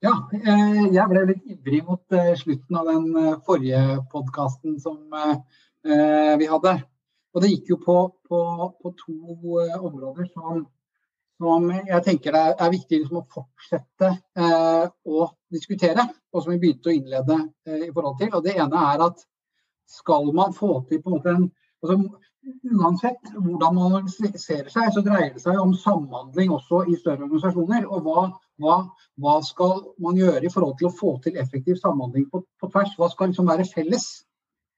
[0.00, 4.96] Ja, eh, jeg ble litt ivrig mot eh, slutten av den eh, forrige podkasten som
[6.40, 6.72] vi hadde.
[7.32, 7.96] Og det gikk jo på,
[8.28, 8.40] på,
[8.80, 9.16] på to
[9.78, 10.62] områder som,
[11.40, 14.10] som, jeg tenker det er viktig liksom å fortsette
[15.08, 17.38] å diskutere, og som vi begynte å innlede
[17.88, 18.32] i forhold til.
[18.36, 19.24] Og Det ene er at
[19.88, 21.96] skal man få til på en måte en altså,
[22.64, 27.84] Uansett hvordan man organiserer seg, så dreier det seg om samhandling også i større organisasjoner.
[27.90, 28.24] Og hva,
[28.62, 28.76] hva,
[29.20, 32.96] hva skal man gjøre i forhold til å få til effektiv samhandling på, på tvers?
[32.96, 34.08] Hva skal liksom være felles?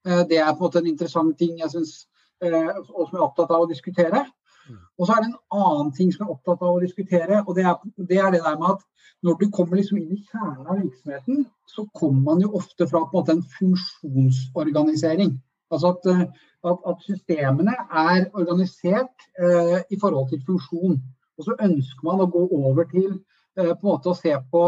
[0.08, 1.96] Eh, det er på en måte en interessant ting jeg synes,
[2.42, 4.24] eh, og som jeg er opptatt av å diskutere.
[4.66, 4.80] Mm.
[4.98, 7.54] Og så er det en annen ting som jeg er opptatt av å diskutere, og
[7.58, 8.86] det er det, er det der med at
[9.22, 13.04] når du kommer liksom inn i kjernen av virksomheten, så kommer man jo ofte fra
[13.06, 15.36] på en måte en funksjonsorganisering.
[15.72, 16.24] Altså at eh,
[16.64, 21.02] at, at systemene er organisert eh, i forhold til funksjon.
[21.38, 24.64] Og så ønsker man å gå over til eh, på en måte å se på,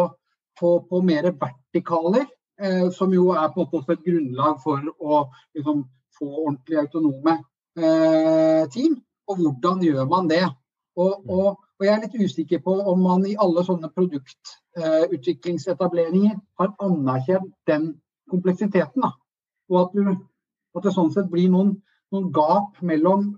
[0.59, 2.27] på, på mer vertikaler,
[2.61, 5.13] eh, som jo er på en måte også et grunnlag for å
[5.57, 5.77] liksom,
[6.19, 7.35] få ordentlig autonome
[7.79, 8.93] eh, team.
[9.31, 10.47] Og hvordan gjør man det?
[10.97, 11.47] Og, og,
[11.79, 17.85] og, jeg er litt usikker på om man i alle sånne produktutviklingsetableringer har anerkjent den
[18.31, 19.01] kompleksiteten.
[19.03, 19.11] Da.
[19.73, 20.03] Og at du
[20.75, 21.75] at det sånn sett blir noen,
[22.15, 23.31] noen gap mellom,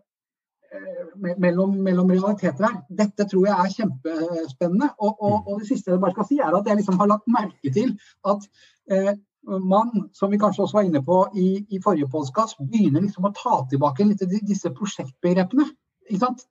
[0.72, 1.04] eh,
[1.42, 2.80] mellom, mellom, realiteter her.
[3.02, 4.90] Dette tror jeg er kjempespennende.
[4.98, 7.30] Og, og, og, det siste jeg bare skal si, er at jeg liksom har lagt
[7.32, 7.96] merke til
[8.32, 8.48] at
[8.90, 9.14] eh,
[9.46, 13.34] man, som vi kanskje også var inne på i, i forrige podkast, begynner liksom å
[13.36, 15.68] ta tilbake litt disse prosjektbegrepene.
[16.08, 16.42] Ikke sant?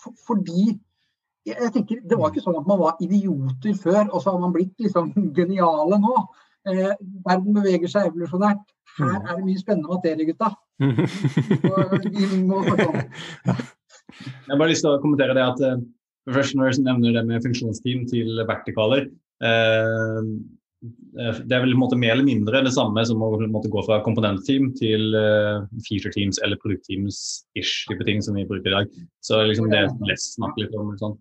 [0.00, 0.74] For, fordi
[1.44, 4.54] jeg tenker, Det var ikke sånn at man var idioter før, og så har man
[4.54, 6.14] blitt liksom geniale nå.
[6.64, 6.94] Eh,
[7.26, 8.64] verden beveger seg evolusjonært.
[8.98, 9.26] Her mm.
[9.26, 10.50] er det mye spennende materie, gutta.
[14.14, 15.80] Jeg har bare lyst til å kommentere det at uh,
[16.28, 19.08] Professionals nevner det med funksjonsteam til vertikaler.
[19.42, 20.22] Uh,
[20.84, 24.70] det er vel måte, mer eller mindre det samme som å måte, gå fra komponentteam
[24.76, 25.16] til
[25.86, 28.98] feature teams eller produktteams-ish type ting som vi bruker i dag.
[29.24, 30.92] Så liksom, det er lett snakk litt om.
[31.00, 31.16] Sånn.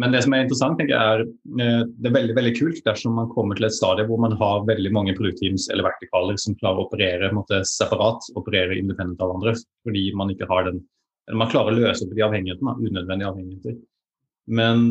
[0.00, 1.20] Men det som er interessant, tenker jeg er
[1.62, 4.64] eh, det er veldig veldig kult dersom man kommer til et stadie hvor man har
[4.66, 9.54] veldig mange produktteams eller vertikaler som klarer å operere måte, separat, operere independent av hverandre.
[9.86, 10.82] Fordi man ikke har den
[11.24, 13.76] eller Man klarer å løse opp de avhengighetene, unødvendige avhengigheter.
[14.44, 14.82] Men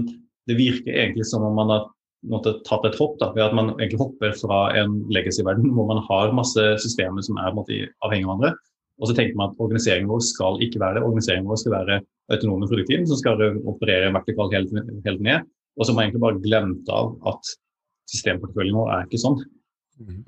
[0.49, 1.83] det virker egentlig som om man har
[2.25, 6.01] måtte, tatt et hopp, da, ved at man egentlig hopper fra en legacy-verden hvor man
[6.07, 8.53] har masse systemer som er måte, avhengig av hverandre.
[9.01, 11.05] Og så tenker man at organiseringen vår skal ikke være det.
[11.07, 11.99] Organiseringen vår skal være
[12.33, 14.73] autonome produktteam som skal operere vertikalt helt,
[15.07, 15.49] helt, ned.
[15.79, 17.53] Og som har egentlig bare glemt av at
[18.13, 19.39] systemporteføljen vår er ikke sånn.
[19.97, 20.19] Mm.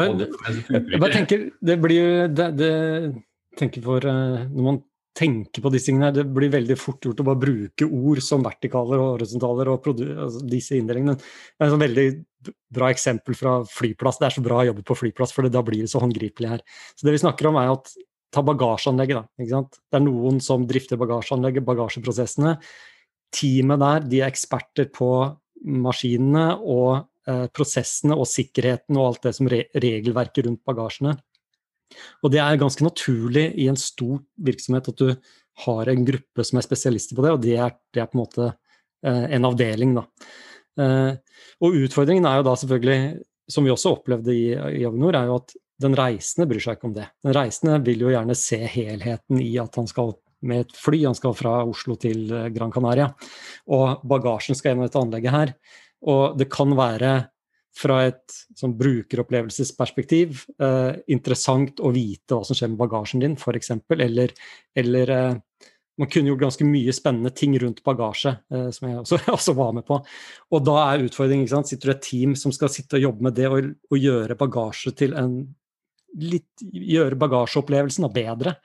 [0.00, 2.72] Men, jeg bare tenker, det blir jo det, det,
[3.60, 4.78] tenker for uh, Når man
[5.12, 8.96] tenker på disse tingene, det blir veldig fort gjort å bare bruke ord som vertikaler
[8.96, 11.18] og horisontaler og altså disse inndelingene.
[11.20, 12.06] Det er en sånn veldig
[12.72, 14.18] bra eksempel fra flyplass.
[14.20, 16.64] Det er så bra å jobbe på flyplass, for da blir det så håndgripelig her.
[16.96, 17.92] Så det vi snakker om er at
[18.32, 19.60] ta bagasjeanlegget, da.
[19.68, 22.56] Det er noen som drifter bagasjeanlegget, bagasjeprosessene.
[23.32, 25.10] Teamet der de er eksperter på
[25.62, 31.14] maskinene og eh, prosessene og sikkerheten og alt det som re regelverket rundt bagasjene.
[32.24, 35.12] Og det er ganske naturlig i en stor virksomhet at du
[35.66, 38.22] har en gruppe som er spesialister på det, og det er, det er på en
[38.24, 40.06] måte eh, en avdeling, da.
[40.80, 41.12] Eh,
[41.62, 43.00] og utfordringen er jo da selvfølgelig,
[43.50, 46.90] som vi også opplevde i, i Avinor, er jo at den reisende bryr seg ikke
[46.90, 47.08] om det.
[47.24, 50.14] Den reisende vil jo gjerne se helheten i at han skal
[50.46, 53.10] med et fly, han skal fra Oslo til eh, Gran Canaria.
[53.74, 55.54] Og bagasjen skal gjennom dette anlegget her.
[56.12, 57.12] Og det kan være
[57.72, 63.72] fra et sånn brukeropplevelsesperspektiv eh, interessant å vite hva som skjer med bagasjen din, f.eks.
[63.96, 64.34] Eller,
[64.76, 65.38] eller eh,
[66.00, 69.74] man kunne gjort ganske mye spennende ting rundt bagasje, eh, som jeg også, også, var
[69.76, 69.98] med på.
[70.52, 73.28] Og da er utfordringen, ikke sant, sitter du et team som skal sitte og jobbe
[73.28, 75.36] med det og, og gjøre bagasje til en
[76.20, 78.56] litt, gjøre bagasjeopplevelsen bedre.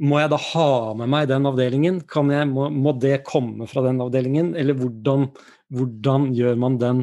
[0.00, 2.00] Må jeg da ha med meg den avdelingen?
[2.08, 4.54] Jeg, må, må, det komme fra den avdelingen?
[4.56, 5.28] Eller hvordan,
[5.74, 7.02] hvordan gjør man den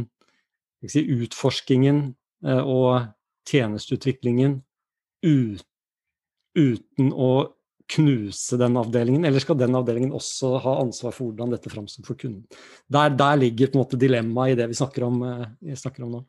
[0.87, 2.01] si, utforskingen
[2.47, 3.11] eh, og
[3.47, 4.61] tjenesteutviklingen
[5.27, 5.63] ut,
[6.57, 7.31] uten å
[7.95, 12.19] knuse den avdelingen, eller skal den avdelingen også ha ansvar for hvordan dette framstår for
[12.19, 12.45] kunden?
[12.91, 15.21] Der, der, ligger på en måte dilemmaet i det vi snakker om,
[15.63, 16.23] vi snakker om nå.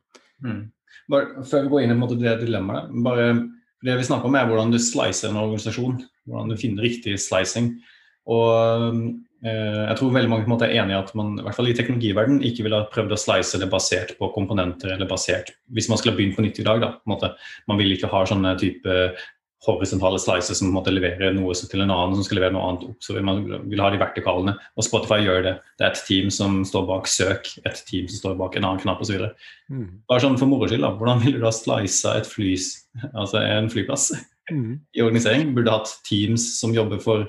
[0.46, 0.64] Mm.
[1.10, 3.31] Bare, før vi går inn i det dilemmaet, bare,
[3.84, 6.02] det vi snakker om er hvordan du slicer en organisasjon.
[6.28, 7.76] Hvordan du finner riktig slicing.
[8.28, 8.50] Og
[9.46, 11.56] eh, jeg tror veldig mange på en måte er enig i at man i hvert
[11.56, 15.54] fall i teknologiverden ikke ville ha prøvd å slice det basert på komponenter eller basert
[15.72, 16.90] Hvis man skulle ha begynt på nytt i dag, da.
[16.99, 17.32] på en måte,
[17.70, 18.99] Man vil ikke ha sånne type
[19.66, 22.99] horisontale slicer som måtte levere noe til en annen som skal levere noe annet opp.
[23.02, 24.55] Så vil man vil ha de vertikalene.
[24.78, 25.55] Og Spotify gjør det.
[25.78, 28.82] Det er et team som står bak søk, et team som står bak en annen
[28.82, 29.25] knapp osv.
[29.72, 29.88] Mm.
[30.10, 30.93] Bare sånn for moro skyld, da.
[31.00, 32.70] Hvordan ville du ha slisa et flys,
[33.10, 34.12] altså en flyplass
[34.52, 34.76] mm.
[34.96, 35.50] i organisering?
[35.56, 37.26] Burde hatt teams som jobber for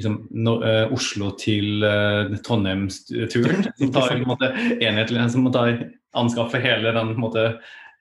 [0.00, 3.68] liksom, no, uh, Oslo til uh, Trondheim-turen.
[3.78, 4.50] Som tar en måte,
[4.82, 5.68] enhetlig, som må ta
[6.18, 7.52] anskaffe hele den måte,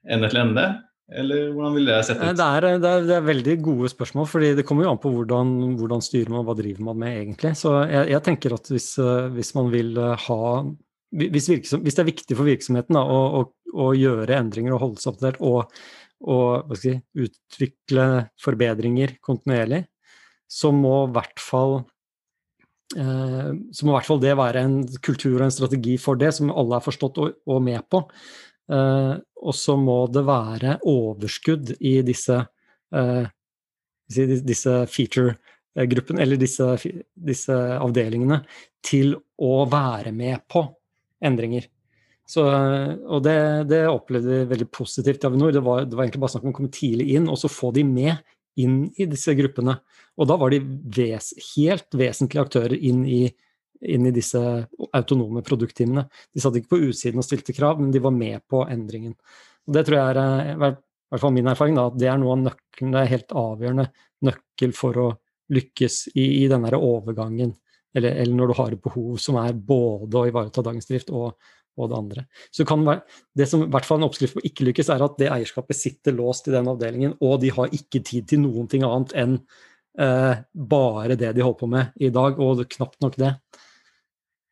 [0.10, 0.66] ende til ende.
[1.12, 2.38] Eller hvordan vil det sett ut?
[2.38, 5.12] Det er, det, er, det er, veldig gode spørsmål, fordi det kommer jo an på
[5.12, 7.54] hvordan, hvordan styrer man, hva driver man med egentlig.
[7.60, 10.44] Så jeg, jeg tenker at hvis, eh, hvis, man vil eh, ha
[11.14, 14.86] hvis, virksom, hvis, det er viktig for virksomheten da, å, å, å, gjøre endringer og
[14.86, 15.76] holde seg oppdatert og,
[16.24, 18.08] og si, utvikle
[18.42, 19.84] forbedringer kontinuerlig,
[20.50, 21.82] så må i hvert fall
[22.96, 26.32] eh, så må i hvert fall det være en kultur og en strategi for det,
[26.40, 28.06] som alle er forstått og, og med på.
[28.72, 32.38] Uh, og så må det være overskudd i disse,
[32.96, 33.26] uh,
[34.08, 36.70] disse feature-gruppene, eller disse,
[37.14, 38.40] disse, avdelingene,
[38.84, 40.64] til å være med på
[41.24, 41.68] endringer.
[42.28, 43.36] Så, og det,
[43.68, 45.52] det, opplevde vi veldig positivt i Avinor.
[45.52, 47.74] Det var, det var, egentlig bare snakk om å komme tidlig inn og så få
[47.76, 48.16] de med
[48.64, 49.76] inn i disse gruppene.
[50.16, 53.26] Og da var de ves, helt vesentlige aktører inn i
[53.90, 54.40] inn i disse
[54.94, 56.06] autonome produktteamene.
[56.34, 59.16] De satt ikke på utsiden og stilte krav, men de var med på endringen.
[59.68, 62.22] Og det tror jeg er eh, i hvert fall min erfaring, da, at det er
[62.22, 63.90] noe av nøkkelen, det er helt avgjørende
[64.26, 65.10] nøkkel for å
[65.54, 67.52] lykkes i, i denne overgangen,
[67.94, 71.36] eller, eller, når du har et behov som er både å ivareta dagens drift og,
[71.78, 72.24] og det andre.
[72.54, 73.04] Så være,
[73.36, 76.16] Det som i hvert fall en oppskrift på ikke lykkes, er at det eierskapet sitter
[76.18, 79.38] låst i den avdelingen, og de har ikke tid til noen ting annet enn
[80.00, 83.36] eh, bare det de holder på med i dag, og knapt nok det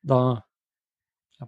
[0.08, 0.22] da
[1.40, 1.48] ja.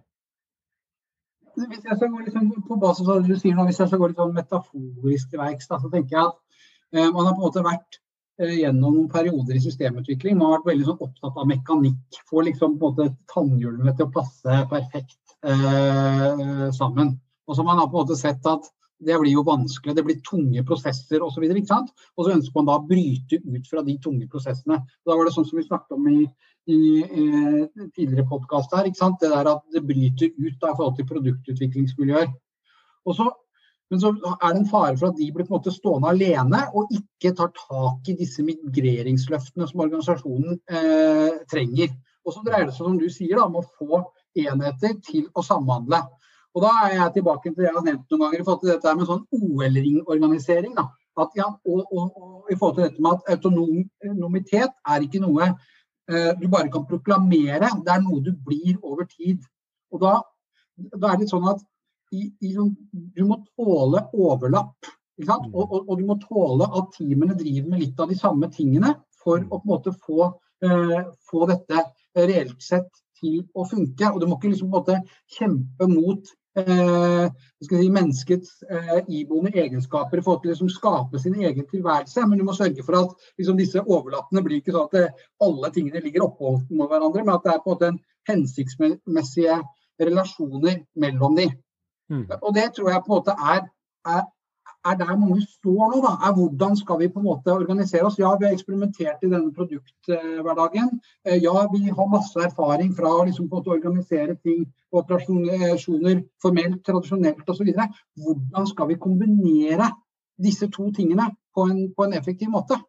[1.56, 4.02] Hvis jeg skal gå liksom på basis av det du sier nå, hvis jeg skal
[4.02, 6.40] gå litt sånn metaforisk til verks, så tenker jeg at
[6.96, 8.00] eh, man har på en måte vært
[8.42, 10.38] eh, gjennom noen perioder i systemutvikling.
[10.38, 12.22] Man har vært veldig sånn opptatt av mekanikk.
[12.30, 17.18] Få liksom på en måte tannhjulene til å passe perfekt eh, sammen.
[17.48, 18.70] Og så man har på en måte sett at
[19.06, 21.44] det blir jo vanskelig, det blir tunge prosesser osv.
[21.44, 24.80] Og, og så ønsker man da å bryte ut fra de tunge prosessene.
[25.04, 26.24] Da var det sånn som vi snakket om i
[26.66, 28.88] i eh, tidligere podkast her.
[28.88, 32.30] Det der at det bryter ut da, i forhold til produktutviklingsmiljøer.
[33.06, 33.28] Og så,
[33.92, 36.64] men så er det en fare for at de blir på en måte stående alene
[36.74, 41.92] og ikke tar tak i disse migreringsløftene som organisasjonen eh, trenger.
[42.24, 44.06] Og så dreier det seg som du sier da, om å få
[44.40, 46.00] enheter til å samhandle.
[46.54, 48.74] Og da er jeg tilbake til det jeg har nevnt noen ganger i forhold til
[48.74, 50.76] dette med sånn OL-ringorganisering.
[50.78, 50.88] da.
[51.18, 55.54] At, ja, og, og, og, i forhold til dette med at autonomitet er ikke noe
[56.12, 57.70] Eh, du bare kan proklamere.
[57.86, 59.40] Det er noe du blir over tid.
[59.94, 60.18] Og da,
[61.00, 61.64] da er det sånn at
[62.14, 64.92] i, i, sånn, du må tåle overlapp.
[65.24, 68.96] Og, og, og, du må tåle at teamene driver med litt av de samme tingene
[69.24, 70.32] for å på en måte få,
[70.66, 71.00] eh,
[71.30, 71.86] få dette
[72.18, 72.90] reelt sett
[73.22, 74.10] til å funke.
[74.10, 77.28] Og du må ikke liksom på en måte kjempe mot eh,
[77.64, 82.26] si, menneskets eh, iboende egenskaper til å liksom, skape sin egen tilværelse.
[82.28, 85.30] Men du må sørge for at liksom, disse overlappene blir ikke sånn at det, eh,
[85.48, 89.60] alle tingene ligger oppå hverandre, men at det er på en måte en hensiktsmessige
[90.02, 91.50] relasjoner mellom de.
[92.12, 92.28] Mm.
[92.42, 93.68] Og det tror jeg på en måte er,
[94.10, 94.24] er,
[94.86, 96.02] er der mange står nå.
[96.04, 98.20] da, er Hvordan skal vi på en måte organisere oss?
[98.20, 100.90] Ja, vi har eksperimentert i denne produkthverdagen.
[101.26, 106.82] Eh, ja, vi har masse erfaring fra å liksom måte organisere ting på operasjoner formelt,
[106.86, 107.70] tradisjonelt osv.
[108.20, 109.92] Hvordan skal vi kombinere
[110.38, 112.80] disse to tingene på en, på en effektiv måte?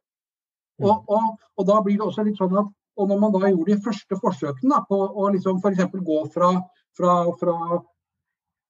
[0.80, 0.88] Mm.
[0.90, 3.72] Og, og, og, da blir det også litt sånn at og når man da gjorde
[3.72, 5.96] de første forsøkene da, på å liksom f.eks.
[6.06, 6.50] gå fra,
[6.94, 7.54] fra, fra,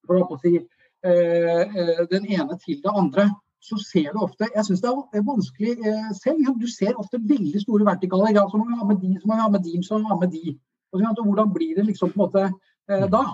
[0.09, 0.57] fra å si,
[1.05, 3.29] den ene til det andre,
[3.65, 6.51] så ser du ofte Jeg syns det er vanskelig eh, selv.
[6.61, 8.35] Du ser ofte veldig store vertikaler.
[8.37, 10.03] Ja, så må vi ha med de, så må vi ha med de, så må
[10.03, 10.55] vi ha med de.
[10.95, 13.09] Og hvordan blir det liksom på en måte mm.
[13.17, 13.25] da?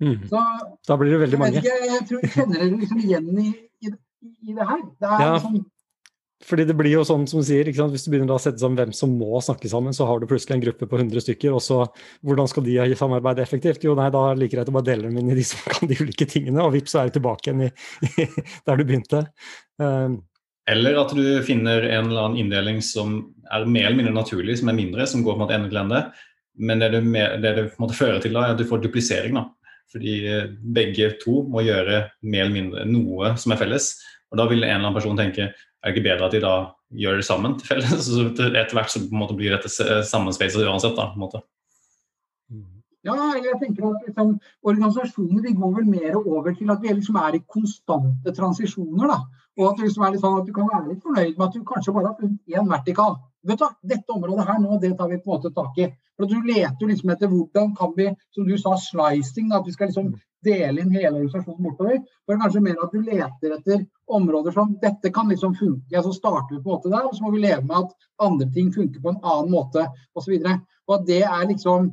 [0.00, 0.20] Mm.
[0.30, 0.42] Så,
[0.88, 1.60] da blir det veldig mange.
[1.60, 3.50] Jeg, jeg, jeg, tror, jeg kjenner dere liksom igjen i,
[3.84, 3.90] i,
[4.48, 4.84] i, det her.
[5.02, 5.34] Det er ja.
[5.34, 5.58] liksom
[6.40, 9.12] fordi det blir jo sånn som sier, Hvis du begynner å sette sammen hvem som
[9.12, 11.52] må snakke sammen, så har du plutselig en gruppe på 100 stykker.
[11.52, 11.82] Og så
[12.24, 13.84] hvordan skal de samarbeide effektivt?
[13.84, 16.00] Jo, nei, da liker jeg å bare dele dem inn i de som kan de
[16.00, 17.70] ulike tingene, og vips, så er du tilbake igjen i,
[18.24, 18.26] i,
[18.66, 19.24] der du begynte.
[19.76, 20.22] Um,
[20.70, 23.20] eller at du finner en eller annen inndeling som
[23.50, 26.04] er mer eller mindre naturlig, som er mindre, som går på en måte ende.
[26.60, 27.02] Men det det,
[27.42, 29.36] det det på en måte fører til, da, er at du får duplisering.
[29.36, 29.48] da.
[29.90, 33.92] Fordi eh, begge to må gjøre mer eller mindre noe som er felles.
[34.30, 36.54] Og da vil en eller annen person tenke er det ikke bedre at de da
[37.00, 38.04] gjør det sammen til felles?
[38.08, 39.70] Så etter hvert så på en måte blir dette
[40.06, 40.96] sammensveiset uansett.
[40.98, 41.42] da, på en måte.
[43.06, 44.34] Ja, jeg tenker at liksom,
[44.68, 49.08] Organisasjoner de går vel mer over til at vi liksom er i konstante transisjoner.
[49.08, 49.22] da,
[49.56, 52.12] og at liksom sånn at Du kan være litt fornøyd med at du kanskje bare
[52.12, 53.16] har funnet én vertikal.
[53.48, 55.88] Vet du, Dette området her nå, det tar vi på en måte tak i.
[56.16, 59.48] For Du leter liksom etter hvordan kan vi, som du sa, slicing.
[59.48, 60.12] Da, at vi skal liksom
[60.44, 62.00] dele inn hele organisasjonen bortover.
[62.26, 66.02] For kanskje mer at du leter etter områder som dette kan liksom funke.
[66.02, 68.50] Så starter vi på en måte der, og så må vi leve med at andre
[68.54, 70.36] ting funker på en annen måte osv.
[70.36, 70.58] Og, så
[70.90, 71.92] og det er liksom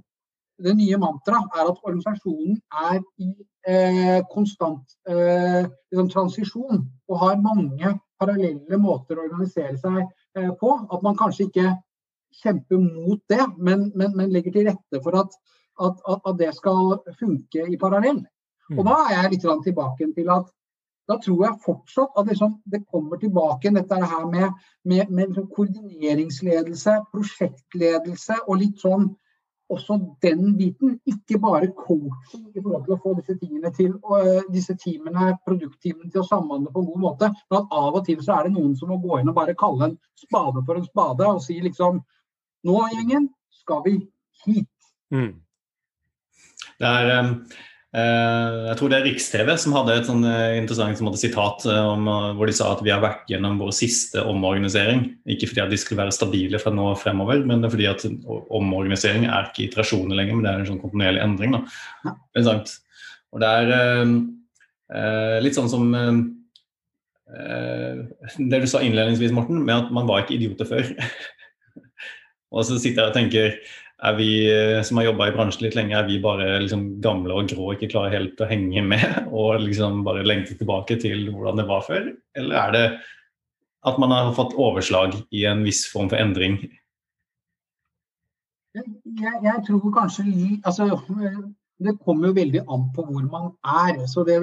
[0.63, 2.55] det nye mantraet er at organisasjonen
[2.89, 3.27] er i
[3.69, 10.71] eh, konstant eh, liksom transisjon og har mange parallelle måter å organisere seg eh, på.
[10.89, 11.75] At man kanskje ikke
[12.41, 15.37] kjemper mot det, men, men, men legger til rette for at,
[15.83, 18.23] at, at, det skal funke i parallell.
[18.75, 20.49] Og da er jeg litt tilbake til at
[21.07, 24.49] da tror jeg fortsatt at liksom, det kommer tilbake dette her med,
[24.83, 29.07] med, med liksom koordineringsledelse, prosjektledelse og litt sånn
[29.71, 30.97] også den biten.
[31.07, 36.11] Ikke bare coaching i forhold til å få disse tingene til, og, disse teamene, produktteamene
[36.11, 37.31] til å samhandle på en god måte.
[37.47, 39.55] Men at av og til så er det noen som må gå inn og bare
[39.59, 42.03] kalle en spade for en spade og si liksom
[42.67, 43.93] Nå, gjengen, skal vi
[44.43, 44.87] hit.
[45.13, 45.37] Mm.
[46.81, 50.99] Det er um Eh, jeg tror det er Riks-TV som hadde et sånn eh, interessant
[51.05, 55.05] måte, sitat eh, om, hvor de sa at vi har vært gjennom vår siste omorganisering.
[55.31, 58.03] Ikke fordi at de skulle være stabile fra nå og fremover, men det fordi at
[58.27, 61.55] omorganisering er ikke iterasjoner lenger, men det er en sånn kontinuerlig endring.
[61.55, 61.63] Da.
[62.09, 62.11] Ja.
[63.31, 66.11] Og det er eh, litt sånn som eh,
[68.37, 70.91] det du sa innledningsvis, Morten, med at man var ikke idioter før.
[72.53, 73.59] og så sitter jeg og tenker
[73.97, 77.33] er vi eh, som har jobba i bransjen litt lenge, er vi bare liksom gamle
[77.33, 79.05] og grå og ikke klarer helt å henge med
[79.39, 82.11] og liksom bare lengte tilbake til hvordan det var før?
[82.37, 82.85] Eller er det
[83.87, 86.59] at man har fått overslag i en viss form for endring?
[88.77, 88.85] Jeg,
[89.41, 90.27] jeg tror kanskje
[90.61, 90.91] altså,
[91.85, 93.99] det kommer jo veldig an på hvor man er.
[94.09, 94.37] Så, det,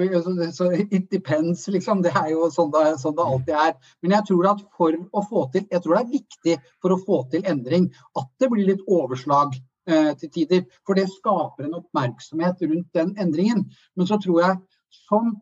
[0.55, 2.03] så it depends, liksom.
[2.05, 3.73] Det er jo sånn det, sånn det, alltid er.
[4.03, 7.01] Men jeg tror at for å få til, jeg tror det er viktig for å
[7.01, 9.57] få til endring at det blir litt overslag
[9.89, 10.65] eh, til tider.
[10.87, 13.67] For det skaper en oppmerksomhet rundt den endringen.
[13.95, 14.61] Men så tror jeg
[15.03, 15.35] som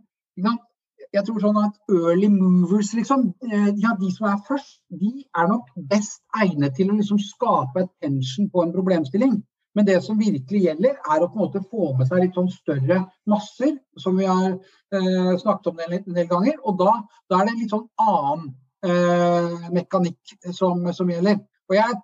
[1.13, 5.49] jeg tror sånn at early movers, liksom, eh, ja, de som er først, de er
[5.51, 9.35] nok best egnet til å liksom skape attention på en problemstilling.
[9.73, 12.51] Men det som virkelig gjelder, er å på en måte få med seg litt sånn
[12.53, 12.99] større
[13.29, 16.59] masser, som vi har eh, snakket om en del ganger.
[16.61, 16.99] Og da,
[17.31, 18.51] da, er det en litt sånn annen
[18.85, 21.41] eh, mekanikk som, som, gjelder.
[21.71, 22.01] Og jeg,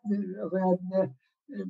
[0.47, 1.09] altså jeg,
[1.49, 1.65] Eh,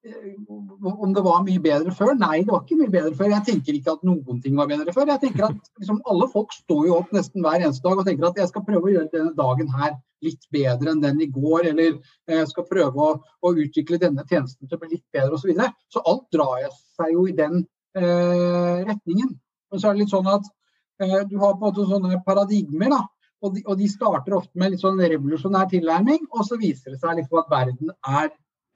[0.00, 2.14] om det var mye bedre før?
[2.16, 3.32] Nei, det var ikke mye bedre før.
[3.34, 5.10] Jeg tenker ikke at noen ting var bedre før.
[5.12, 8.30] Jeg tenker at liksom, Alle folk står jo opp nesten hver eneste dag og tenker
[8.30, 11.70] at jeg skal prøve å gjøre denne dagen her litt bedre enn den i går,
[11.70, 11.94] eller
[12.28, 15.46] jeg skal prøve å, å utvikle denne tjenesten til å bli litt bedre osv.
[15.46, 15.70] Så, videre.
[15.92, 16.66] så alt drar
[16.96, 17.62] seg jo i den
[17.96, 19.32] eh, retningen.
[19.70, 20.44] Men så er det litt sånn at
[21.00, 22.92] eh, du har på en måte sånne paradigmer.
[22.92, 23.00] da,
[23.40, 27.00] og de, og de starter ofte med litt sånn revolusjonær tilnærming, og så viser det
[27.00, 28.28] seg liksom at verden er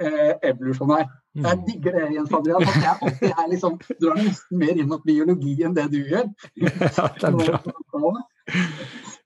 [0.09, 1.07] eh, evolusjonær.
[1.35, 1.47] Mm.
[1.47, 2.67] Jeg digger det, Jens Adrian.
[2.69, 6.01] At jeg alltid er liksom, du er nesten mer inn mot biologi enn det du
[6.03, 6.29] gjør.
[6.65, 7.63] Ja, det er bra.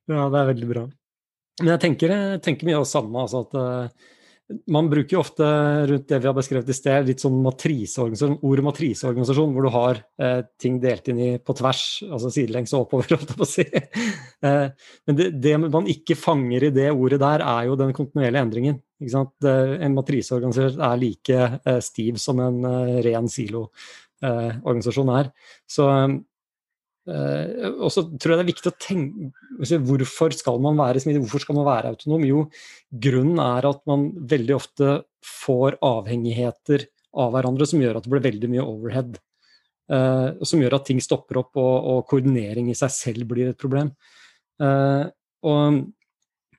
[0.09, 0.87] Ja, det er veldig bra.
[1.59, 3.25] Men jeg tenker, jeg tenker mye av det samme.
[3.25, 4.09] Altså at uh,
[4.71, 5.45] man bruker jo ofte
[5.91, 10.01] rundt det vi har beskrevet i sted, litt sånn matriseorganisasjon, ordet matriseorganisasjon, hvor du har
[10.25, 13.51] eh, ting delt inn i på tvers, altså sidelengs og oppover, holdt jeg på å
[13.51, 13.67] si.
[14.49, 18.47] eh, men det, det, man ikke fanger i det ordet der, er jo den kontinuerlige
[18.49, 18.81] endringen.
[18.99, 25.31] En matriseorganisasjon er like eh, stiv som en eh, ren siloorganisasjon er.
[25.69, 25.87] Så
[27.09, 31.41] og så tror jeg det er viktig å tenke Hvorfor skal man være smidig, hvorfor
[31.41, 32.27] skal man være autonom?
[32.29, 32.43] Jo,
[32.93, 34.91] grunnen er at man veldig ofte
[35.25, 36.85] får avhengigheter
[37.17, 39.17] av hverandre som gjør at det blir veldig mye overhead.
[39.89, 43.61] Uh, som gjør at ting stopper opp, og, og, koordinering i seg selv blir et
[43.61, 43.89] problem.
[44.61, 45.09] Uh,
[45.49, 45.79] og,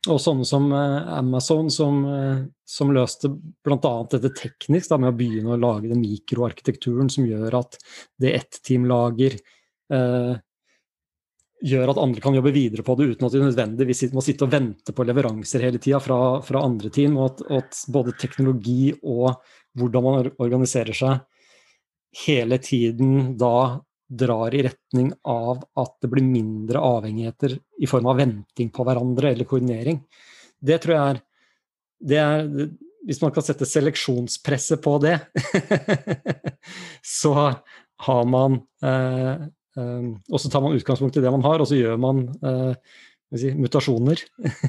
[0.10, 2.02] og, sånne som Amazon, som,
[2.66, 3.94] som løste bl.a.
[4.12, 7.80] dette teknisk, da, med å begynne å lage den mikroarkitekturen som gjør at
[8.22, 9.38] det ett team lager,
[9.94, 10.36] eh,
[11.60, 14.54] gjør at andre kan jobbe videre på det uten at de nødvendigvis må sitte og
[14.54, 17.18] vente på leveranser hele tida fra, fra, andre team.
[17.20, 19.34] Og at, at, både teknologi og
[19.80, 21.20] hvordan man organiserer seg,
[22.26, 28.18] hele tiden da drar i retning av at det blir mindre avhengigheter i form av
[28.20, 30.02] venting på hverandre eller koordinering.
[30.60, 31.20] Det tror jeg er,
[32.00, 32.70] det er
[33.08, 35.16] Hvis man kan sette seleksjonspresset på det,
[37.22, 37.32] så
[38.04, 39.46] har man eh,
[39.80, 42.74] eh, og så tar man utgangspunkt i det man har, og så gjør man eh,
[43.40, 44.20] si, mutasjoner.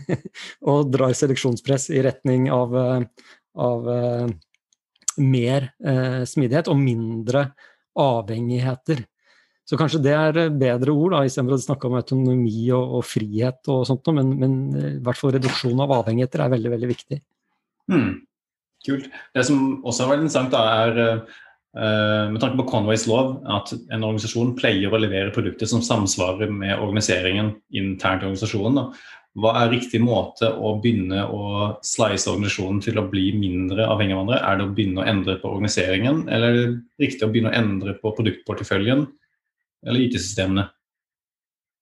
[0.71, 3.27] og drar seleksjonspress i retning av, eh,
[3.67, 4.31] av, eh,
[5.21, 7.49] mer eh, smidighet og mindre
[7.99, 9.05] avhengigheter.
[9.71, 13.69] Så kanskje det er bedre ord, da, istedenfor å snakke om autonomi og, og frihet
[13.71, 17.19] og sånt, men, men, i hvert fall reduksjon av avhengigheter er veldig, veldig viktig.
[17.95, 18.09] Mm.
[18.89, 19.07] Kult.
[19.37, 23.71] Det som også er veldig interessant, da, er uh, med tanke på Conways lov, at
[23.77, 28.81] en organisasjon pleier å levere produkter som samsvarer med organiseringen internt i organisasjonen.
[28.81, 29.17] Da.
[29.39, 31.45] Hva er riktig måte å begynne å
[31.87, 34.43] slice organisasjonen til å bli mindre avhengig av hverandre?
[34.43, 37.59] Er det å begynne å endre på organiseringen, eller er det riktig å begynne å
[37.63, 39.07] endre på produktporteføljen?
[39.87, 40.69] Eller IT-systemene?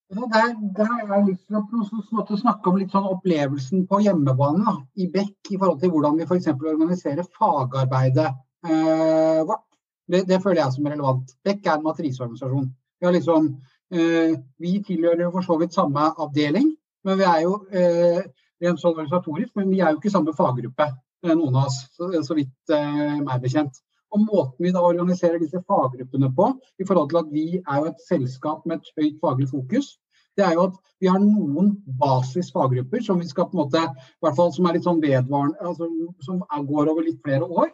[0.09, 4.77] Der, der har jeg lyst til å snakke om litt sånn opplevelsen på hjemmebane da,
[4.97, 6.49] i Beck i forhold til hvordan vi f.eks.
[6.55, 8.31] organiserer fagarbeidet
[8.65, 9.67] eh, vårt.
[10.09, 11.35] Det, det, føler jeg som relevant.
[11.45, 12.71] Beck er en matriseorganisasjon.
[13.03, 13.51] Vi, liksom,
[13.93, 14.33] eh,
[14.65, 16.71] vi tilhører for så vidt samme avdeling,
[17.05, 18.23] men vi er jo eh,
[18.65, 20.89] rent sånn organisatorisk, men vi er jo ikke samme faggruppe,
[21.27, 23.77] eh, noen av oss, så, så vidt eh, meg bekjent.
[24.15, 27.89] Og måten vi da organiserer disse faggruppene på, i forhold til at vi er jo
[27.91, 29.97] et selskap med et høyt faglig fokus,
[30.39, 34.25] det er jo at vi har noen basisfaggrupper som vi skal på en måte, i
[34.25, 35.89] hvert fall som er litt sånn vedvarende, altså,
[36.23, 37.73] som går over litt flere år.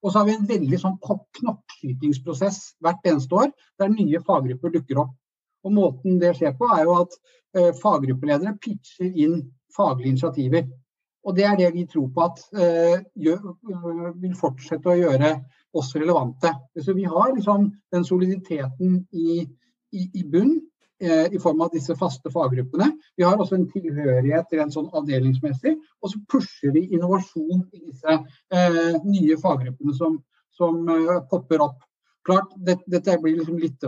[0.00, 0.96] Og så har vi en veldig sånn
[1.38, 5.14] knoppskytingsprosess hvert eneste år, der nye faggrupper dukker opp.
[5.66, 7.16] Og Måten det skjer på, er jo at
[7.56, 9.42] eh, faggruppeledere pitcher inn
[9.76, 10.64] faglige initiativer.
[11.26, 15.34] Og det er det vi tror på at uh, uh, vil fortsette å gjøre
[15.76, 16.52] oss relevante.
[16.80, 19.44] Så vi har liksom den soliditeten i,
[19.92, 20.56] i, i bunn
[21.02, 22.88] eh, i form av disse faste faggruppene.
[23.16, 25.76] Vi har også en tilhørighet rent sånn avdelingsmessig.
[26.02, 30.18] Og så pusher vi innovasjon i disse eh, nye faggruppene som,
[30.56, 30.82] som
[31.30, 31.78] popper opp.
[32.26, 33.86] Klart, det, Dette blir liksom litt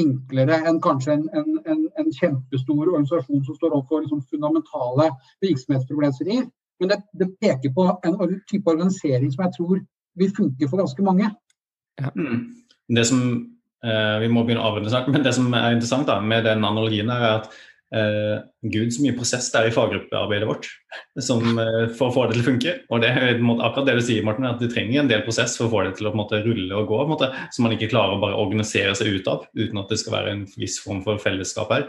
[0.00, 5.10] enklere enn kanskje en, en, en, en, kjempestor organisasjon som står overfor liksom fundamentale
[5.44, 6.46] virksomhetsproblemstillinger.
[6.80, 8.16] Men det, det, peker på en
[8.50, 9.82] type organisering som jeg tror
[10.20, 11.30] vil funke for ganske mange.
[12.00, 12.10] Ja.
[12.18, 12.50] Mm.
[12.96, 13.20] Det som
[13.84, 16.66] eh, Vi må begynne å avrunde snart, men det som er interessant da, med den
[16.66, 17.48] analogien, er at
[17.94, 18.38] eh,
[18.74, 20.68] gud, så mye prosess det er i faggruppearbeidet vårt
[21.22, 22.74] som, eh, for å få det til å funke.
[22.90, 25.68] Og det er akkurat det du sier, Martin, at du trenger en del prosess for
[25.68, 28.22] å få det til å måte, rulle og gå, måte, så man ikke klarer å
[28.22, 31.72] bare organisere seg ut av, uten at det skal være en viss form for fellesskap
[31.74, 31.88] her.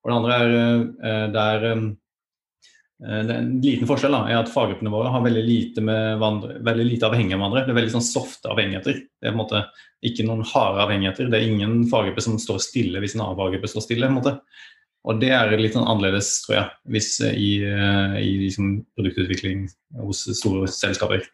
[0.00, 0.54] Og det andre er,
[1.02, 1.90] eh, det er eh,
[3.00, 5.84] Eh, det er en liten forskjell da, er at faggruppene våre har veldig lite,
[6.20, 7.62] vandre, veldig lite avhengig av hverandre.
[7.64, 8.98] Det er veldig sånn softe avhengigheter.
[9.16, 9.62] Det er på en måte
[10.06, 11.30] ikke noen harde avhengigheter.
[11.32, 14.08] Det er ingen faggruppe som står stille hvis en annen faggruppe står stille.
[14.08, 14.36] på en måte.
[15.08, 19.64] Og det er litt sånn annerledes, tror jeg, hvis, eh, i, eh, i liksom produktutvikling
[20.04, 21.24] hos store selskaper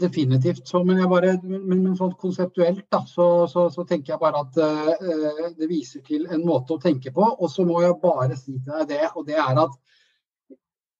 [0.00, 0.68] definitivt.
[0.68, 4.60] Så, men, bare, men, men, sånn konseptuelt da, så, så, så, tenker jeg bare at
[4.60, 7.26] uh, det viser til en måte å tenke på.
[7.38, 9.76] Og så må jeg bare si til deg det, og det er at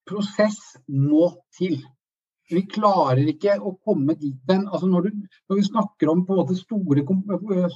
[0.09, 1.79] prosess må til.
[2.51, 5.05] Vi klarer ikke å komme dit den Altså når,
[5.47, 7.05] når, vi snakker om på en måte store,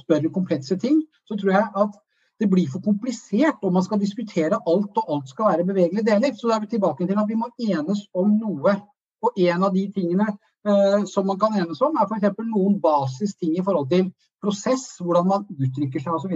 [0.02, 1.96] større komplekse ting, så tror jeg at
[2.40, 6.34] det blir for komplisert om man skal diskutere alt, og alt skal være bevegelige deler.
[6.36, 8.76] Så da er vi tilbake til at vi må enes om noe.
[9.24, 10.28] Og en av de tingene
[10.66, 12.40] Eh, som man kan enes om, er f.eks.
[12.48, 14.08] noen basisting i forhold til
[14.42, 16.32] prosess, hvordan man uttrykker seg osv.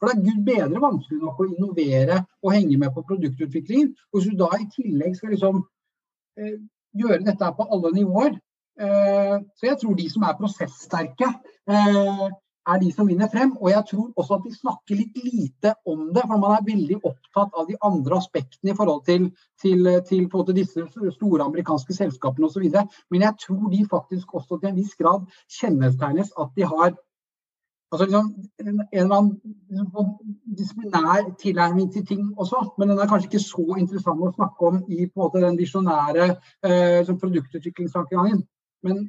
[0.00, 3.90] For det er gud bedre vanskelig nok å innovere og henge med på produktutviklingen.
[4.12, 5.60] Og Hvis du da i tillegg skal liksom
[6.40, 6.56] eh,
[6.96, 8.38] gjøre dette på alle nivåer.
[8.80, 11.28] Eh, så jeg tror de som er prosesssterke,
[11.68, 12.26] eh,
[12.68, 13.54] er de som vinner frem.
[13.60, 17.00] Og jeg tror også at de snakker litt lite om det, for man er veldig
[17.02, 22.50] opptatt av de andre aspektene i forhold til, til, til, til disse store amerikanske selskapene
[22.50, 22.68] osv.
[23.10, 25.26] Men jeg tror de faktisk også til en viss grad
[25.60, 26.94] kjennetegnes at de har
[27.94, 30.14] altså liksom, en, eller annen liksom,
[30.58, 32.74] disiplinær tilnærming til ting også.
[32.78, 35.60] Men den er kanskje ikke så interessant å snakke om i på en måte, den
[35.60, 36.30] visjonære
[36.66, 38.42] eh, produktutviklingstankegangen.
[38.82, 39.06] Men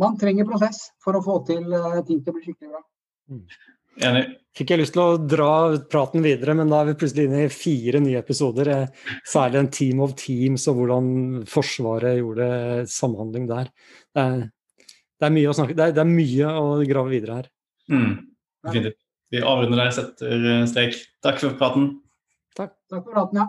[0.00, 2.82] man trenger prosess for å få til uh, ting til å bli skikkelig bra.
[3.32, 3.46] Mm.
[4.06, 4.24] Enig.
[4.56, 5.50] Fikk jeg lyst til å dra
[5.92, 8.70] praten videre, men da er vi plutselig inne i fire nye episoder.
[8.72, 11.10] Eh, særlig en Team of Teams og hvordan
[11.48, 12.48] Forsvaret gjorde
[12.92, 13.68] samhandling der.
[14.16, 14.46] Det er,
[15.16, 17.52] det er mye å snakke det er, det er, mye å grave videre her.
[17.92, 18.14] Mm.
[19.32, 20.96] Vi avrunder der, setter eh, strek.
[21.24, 21.94] Takk for praten.
[22.56, 22.76] Takk.
[22.92, 23.48] Takk for praten, ja.